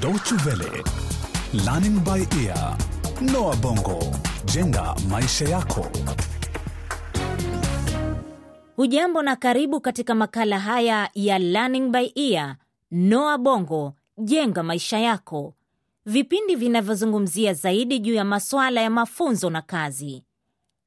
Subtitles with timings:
[0.00, 0.82] Deutsche Welle,
[1.64, 2.76] Learning by Ear,
[3.20, 3.98] Noah Bongo,
[4.44, 5.86] jenga maisha yako.
[8.76, 12.56] Hujambo na karibu katika makala haya ya Learning by Ear,
[12.90, 15.54] Noah Bongo, jenga maisha yako,
[16.06, 20.24] vipindi vinavyozungumzia zaidi juu ya masuala ya mafunzo na kazi.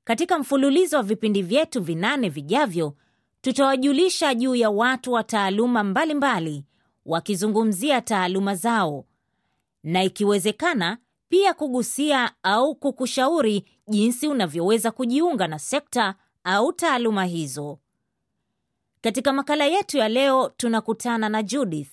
[0.03, 2.95] Katika mfululizo wa vipindi vyetu vinane vijavyo,
[3.41, 6.65] tutawajulisha juu ya watu wa taaluma mbalimbali
[7.05, 9.05] wakizungumzia taaluma zao,
[9.83, 10.97] na ikiwezekana
[11.29, 17.79] pia kugusia au kukushauri jinsi unavyoweza kujiunga na sekta au taaluma hizo.
[19.01, 21.91] Katika makala yetu ya leo tunakutana na Judith,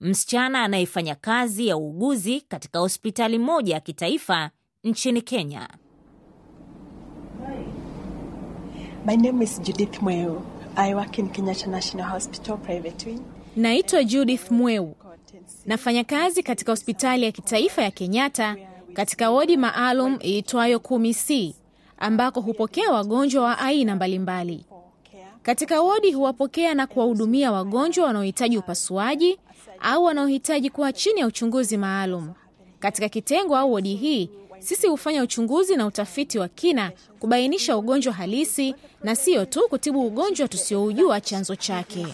[0.00, 4.50] msichana anayefanya kazi ya uuguzi katika hospitali moja ya kitaifa
[4.84, 5.68] nchini Kenya.
[9.06, 10.42] My name is Judith Mweu.
[10.76, 11.30] I work in.
[13.56, 14.94] Naitwa Judith Mweu.
[15.66, 18.56] Nafanya kazi katika hospitali ya kitaifa ya Kenyatta
[18.92, 21.54] katika wodi maalum iitwayo kumi C
[21.98, 24.64] ambako hupokea wagonjwa wa aina mbalimbali.
[25.42, 29.38] Katika wodi huwapokea na kuwahudumia wagonjwa wanaohitaji upasuaji
[29.80, 32.32] au wanaohitaji kuwa chini ya uchunguzi maalum.
[32.80, 38.74] Katika kitengo au wodi hii sisi hufanya uchunguzi na utafiti wa kina kubainisha ugonjwa halisi
[39.02, 42.06] na siyo tu kutibu ugonjwa tusioujua chanzo chake.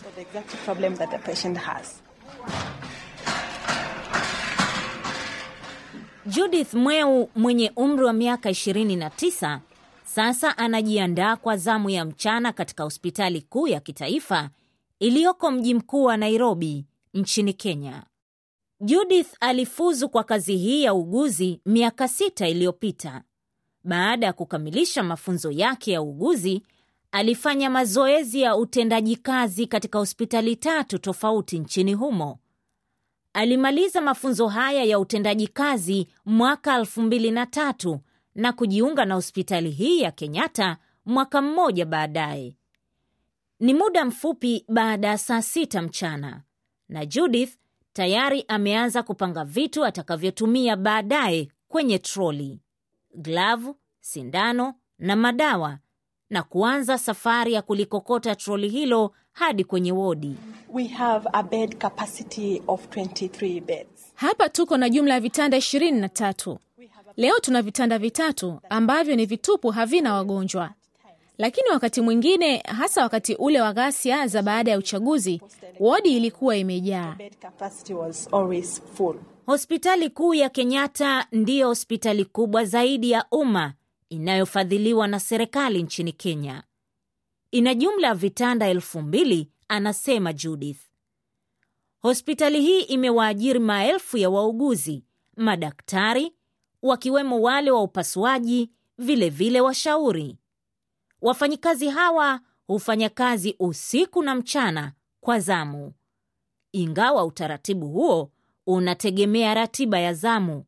[6.27, 9.59] Judith Mweu mwenye umri wa miaka 29
[10.05, 14.50] sasa anajiandaa kwa zamu ya mchana katika hospitali kuu ya kitaifa
[15.00, 18.03] iliyoko mji mkuu wa Nairobi nchini Kenya.
[18.80, 23.22] Judith alifuzu kwa kazi hii ya uuguzi miaka sita iliyopita.
[23.84, 26.62] Baada ya kukamilisha mafunzo yake ya uuguzi,
[27.12, 32.39] alifanya mazoezi ya utendaji kazi katika hospitali tatu tofauti nchini humo.
[33.33, 37.98] Alimaliza mafunzo haya ya utendaji kazi mwaka 2003
[38.34, 40.76] na kujiunga na hospitali hii ya Kenyatta
[41.06, 42.56] mwaka mmoja baadaye.
[43.60, 46.43] Ni muda mfupi baada ya saa sita mchana,
[46.88, 47.56] na Judith
[47.99, 52.60] tayari ameanza kupanga vitu atakavyotumia baadaye kwenye troli,
[53.16, 55.78] glavu, sindano na madawa,
[56.31, 60.37] na kuanza safari ya kulikokota troli hilo hadi kwenye wodi.
[60.69, 64.12] We have a bed capacity of 23 beds.
[64.15, 66.59] Hapa tuko na jumla ya vitanda ishirini na tatu.
[67.16, 70.71] Leo tuna vitanda vitatu ambavyo ni vitupu, havina wagonjwa.
[71.38, 75.43] Lakini wakati mwingine, hasa wakati ule wa ghasia za baada ya uchaguzi,
[75.81, 77.17] wodi ilikuwa imejaa.
[79.47, 83.75] Hospitali kuu ya Kenyatta ndiyo hospitali kubwa zaidi ya umma
[84.09, 86.62] inayofadhiliwa na serikali nchini Kenya.
[87.51, 90.81] Ina jumla ya vitanda elfu mbili, anasema Judith.
[92.01, 95.05] Hospitali hii imewaajiri maelfu ya wauguzi,
[95.37, 96.33] madaktari,
[96.83, 100.37] wakiwemo wale wa upasuaji, vilevile washauri.
[101.23, 104.93] Wafanyikazi hawa hufanya kazi usiku na mchana
[105.25, 105.93] kwa zamu,
[106.73, 108.31] ingawa utaratibu huo
[108.67, 110.65] unategemea ratiba ya zamu.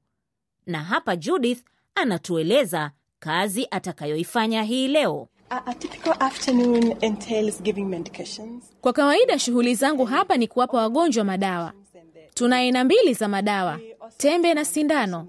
[0.67, 5.29] Na hapa Judith anatueleza kazi atakayoifanya hii leo.
[5.51, 8.65] A, typical afternoon entails giving medications.
[8.81, 11.73] Kwa kawaida, shughuli zangu hapa ni kuwapa wagonjwa madawa.
[12.39, 13.81] Tuna aina mbili za madawa,
[14.17, 15.27] tembe na sindano.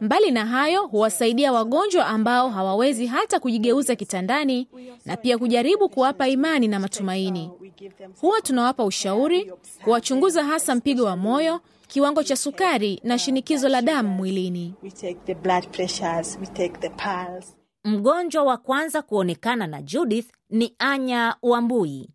[0.00, 4.68] Mbali na hayo, huwasaidia wagonjwa ambao hawawezi hata kujigeuza kitandani
[5.04, 7.50] na pia kujaribu kuwapa imani na matumaini.
[7.60, 9.52] We give them Huwa tunawapa ushauri,
[9.84, 14.74] kuwachunguza hasa mpigo wa moyo, kiwango cha sukari na shinikizo la damu mwilini.
[14.82, 17.48] we take the blood pressures, we take the pulse.
[17.84, 22.10] Mgonjwa wa kwanza kuonekana na Judith ni Anya Wambui.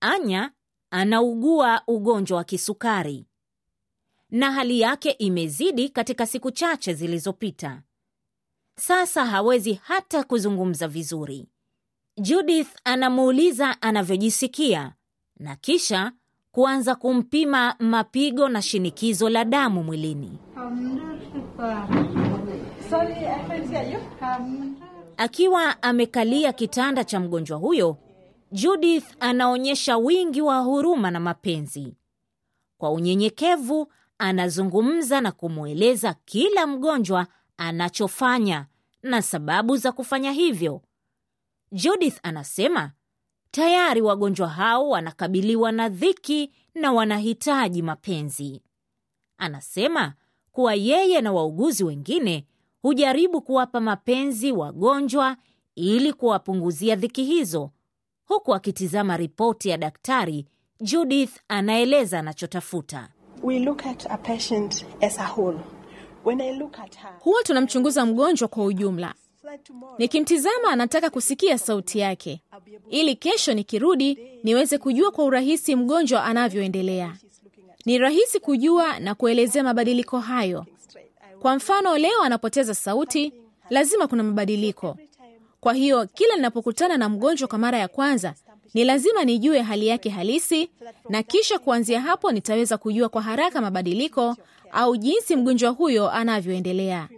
[0.00, 0.50] Anya
[0.90, 3.26] anaugua ugonjwa wa kisukari
[4.30, 7.82] na hali yake imezidi katika siku chache zilizopita.
[8.76, 11.48] Sasa hawezi hata kuzungumza vizuri.
[12.20, 14.92] Judith anamuuliza anavyojisikia
[15.36, 16.12] na kisha
[16.52, 20.38] kuanza kumpima mapigo na shinikizo la damu mwilini.
[25.16, 27.96] Akiwa amekalia kitanda cha mgonjwa huyo,
[28.60, 31.96] Judith anaonyesha wingi wa huruma na mapenzi.
[32.78, 37.26] Kwa unyenyekevu, anazungumza na kumweleza kila mgonjwa
[37.56, 38.66] anachofanya
[39.02, 40.82] na sababu za kufanya hivyo.
[41.72, 42.92] Judith anasema
[43.50, 48.62] tayari wagonjwa hao wanakabiliwa na dhiki na wanahitaji mapenzi.
[49.38, 50.14] Anasema
[50.52, 52.46] kuwa yeye na wauguzi wengine
[52.82, 55.36] hujaribu kuwapa mapenzi wagonjwa
[55.74, 57.70] ili kuwapunguzia dhiki hizo.
[58.26, 60.46] Huku akitizama ripoti ya daktari,
[60.80, 63.08] Judith anaeleza anachotafuta.
[63.42, 65.58] we look at a patient as a whole.
[66.24, 69.14] When I look at her, Huwa tunamchunguza mgonjwa kwa ujumla.
[69.98, 72.42] Nikimtizama anataka kusikia sauti yake,
[72.90, 77.16] ili kesho nikirudi niweze kujua kwa urahisi mgonjwa anavyoendelea.
[77.84, 80.66] Ni rahisi kujua na kuelezea mabadiliko hayo.
[81.40, 83.32] Kwa mfano, leo anapoteza sauti,
[83.70, 84.96] lazima kuna mabadiliko.
[85.60, 88.34] Kwa hiyo kila ninapokutana na mgonjwa kwa mara ya kwanza,
[88.74, 90.70] ni lazima nijue hali yake halisi,
[91.08, 94.36] na kisha kuanzia hapo nitaweza kujua kwa haraka mabadiliko
[94.72, 97.08] au jinsi mgonjwa huyo anavyoendelea.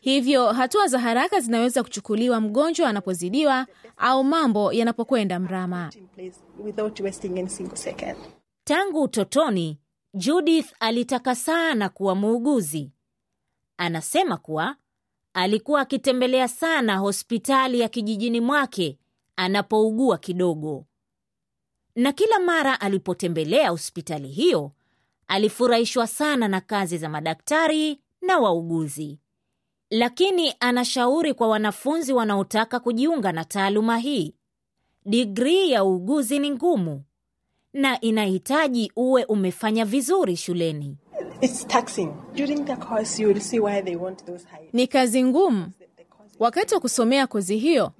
[0.00, 3.66] Hivyo hatua za haraka zinaweza kuchukuliwa mgonjwa anapozidiwa
[3.96, 5.90] au mambo yanapokwenda mrama.
[8.64, 9.78] Tangu utotoni,
[10.14, 12.92] Judith alitaka sana kuwa muuguzi.
[13.76, 14.76] Anasema kuwa
[15.34, 18.98] alikuwa akitembelea sana hospitali ya kijijini mwake
[19.36, 20.86] anapougua kidogo,
[21.96, 24.72] na kila mara alipotembelea hospitali hiyo
[25.28, 29.18] alifurahishwa sana na kazi za madaktari na wauguzi.
[29.90, 34.34] Lakini anashauri kwa wanafunzi wanaotaka kujiunga na taaluma hii,
[35.06, 37.04] digrii ya uuguzi ni ngumu
[37.72, 40.96] na inahitaji uwe umefanya vizuri shuleni.
[41.40, 42.12] It's taxing.
[42.34, 44.68] During the course, you will see why they want those high.
[44.72, 45.66] Ni kazi ngumu.
[46.38, 47.92] Wakati wa kusomea kozi hiyo,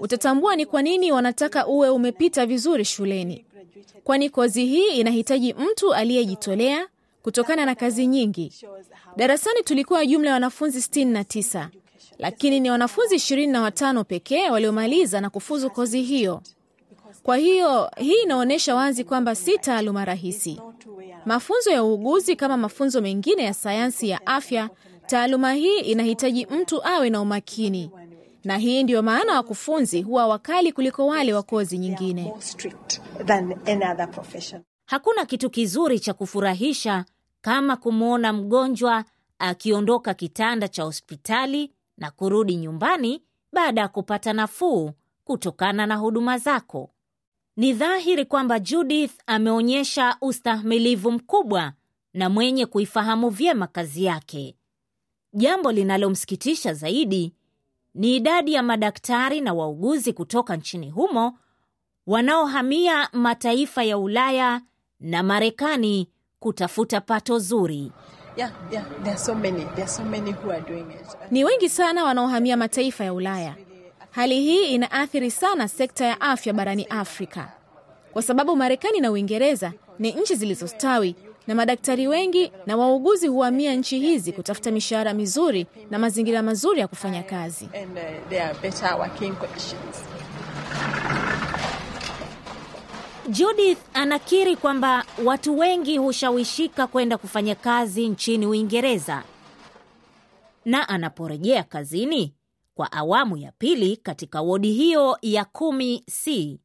[0.00, 3.44] utatambua ni kwa nini wanataka uwe umepita vizuri shuleni,
[4.04, 6.86] kwani kozi hii inahitaji mtu aliyejitolea
[7.22, 8.52] kutokana na kazi nyingi.
[9.16, 11.68] Darasani tulikuwa jumla ya wanafunzi 69
[12.18, 16.42] lakini ni wanafunzi 25 pekee waliomaliza na kufuzu kozi hiyo.
[17.22, 20.60] Kwa hiyo hii inaonyesha wazi kwamba si taaluma rahisi.
[21.26, 24.70] Mafunzo ya uuguzi kama mafunzo mengine ya sayansi ya afya,
[25.06, 27.90] taaluma hii inahitaji mtu awe na umakini,
[28.44, 32.22] na hii ndiyo maana wakufunzi huwa wakali kuliko wale wa kozi nyingine.
[32.22, 34.62] More strict than any other profession.
[34.86, 37.04] Hakuna kitu kizuri cha kufurahisha
[37.40, 39.04] kama kumwona mgonjwa
[39.38, 43.22] akiondoka kitanda cha hospitali na kurudi nyumbani
[43.52, 44.90] baada ya kupata nafuu
[45.24, 46.90] kutokana na huduma zako.
[47.56, 51.72] Ni dhahiri kwamba Judith ameonyesha ustahimilivu mkubwa
[52.14, 54.56] na mwenye kuifahamu vyema kazi yake.
[55.32, 57.34] Jambo linalomsikitisha zaidi
[57.94, 61.38] ni idadi ya madaktari na wauguzi kutoka nchini humo
[62.06, 64.60] wanaohamia mataifa ya Ulaya
[65.00, 66.08] na Marekani
[66.38, 67.92] kutafuta pato zuri.
[68.36, 69.16] Yeah, yeah.
[69.16, 69.66] So many.
[69.86, 71.06] So many who are doing it.
[71.30, 73.56] Ni wengi sana wanaohamia mataifa ya Ulaya.
[74.14, 77.52] Hali hii inaathiri sana sekta ya afya barani Afrika,
[78.12, 81.16] kwa sababu Marekani na Uingereza ni nchi zilizostawi
[81.46, 86.88] na madaktari wengi na wauguzi huhamia nchi hizi kutafuta mishahara mizuri na mazingira mazuri ya
[86.88, 87.68] kufanya kazi.
[87.82, 90.04] And uh, there are better working conditions.
[93.28, 99.22] Judith anakiri kwamba watu wengi hushawishika kwenda kufanya kazi nchini Uingereza,
[100.64, 102.34] na anaporejea kazini
[102.74, 106.58] kwa awamu ya pili katika wodi hiyo ya kumi C,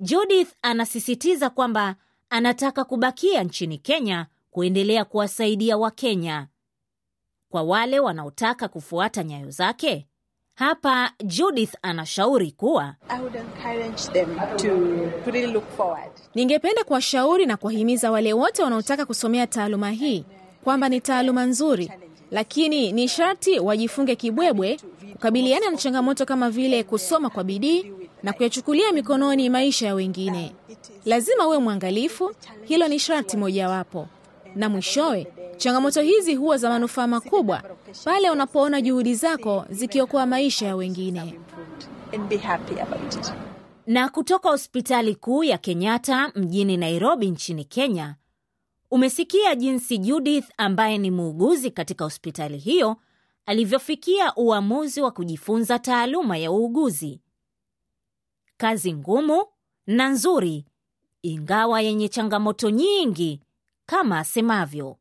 [0.00, 1.96] Judith anasisitiza kwamba
[2.30, 6.48] anataka kubakia nchini Kenya kuendelea kuwasaidia Wakenya.
[7.48, 10.06] Kwa wale wanaotaka kufuata nyayo zake,
[10.54, 14.68] hapa Judith anashauri kuwa I would encourage them to,
[15.24, 15.60] to really.
[16.34, 20.24] Ningependa kuwashauri na kuwahimiza wale wote wanaotaka kusomea taaluma hii
[20.64, 21.90] kwamba ni taaluma nzuri,
[22.34, 24.78] lakini ni sharti wajifunge kibwebwe
[25.12, 30.52] kukabiliana na changamoto kama vile kusoma kwa bidii na kuyachukulia mikononi maisha ya wengine.
[31.04, 32.32] Lazima uwe mwangalifu,
[32.64, 34.08] hilo ni sharti mojawapo.
[34.56, 35.26] Na mwishowe,
[35.56, 37.62] changamoto hizi huwa za manufaa makubwa
[38.04, 41.34] pale unapoona juhudi zako zikiokoa maisha ya wengine.
[42.14, 43.32] And be happy about it.
[43.86, 48.14] na kutoka hospitali kuu ya Kenyatta mjini Nairobi nchini Kenya.
[48.94, 52.96] Umesikia jinsi Judith ambaye ni muuguzi katika hospitali hiyo
[53.46, 57.20] alivyofikia uamuzi wa kujifunza taaluma ya uuguzi.
[58.56, 59.46] Kazi ngumu
[59.86, 60.64] na nzuri,
[61.22, 63.40] ingawa yenye changamoto nyingi
[63.86, 64.96] kama asemavyo.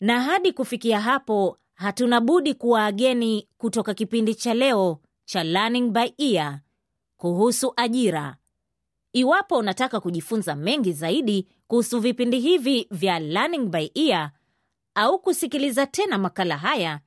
[0.00, 6.60] Na hadi kufikia hapo, hatuna budi kuwaageni kutoka kipindi cha leo cha Learning by Ear
[7.16, 8.36] kuhusu ajira.
[9.12, 14.30] Iwapo unataka kujifunza mengi zaidi kuhusu vipindi hivi vya Learning by Ear
[14.94, 17.00] au kusikiliza tena makala haya,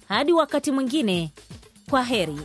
[0.07, 1.31] Hadi wakati mwingine,
[1.89, 2.39] kwa heri.